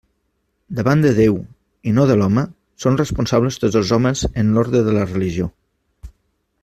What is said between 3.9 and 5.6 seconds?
homes en l'ordre de la religió.